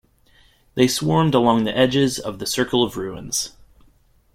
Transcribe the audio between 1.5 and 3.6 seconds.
the edges of the circle of ruins.